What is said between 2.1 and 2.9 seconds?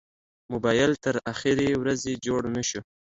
جوړ نه شو.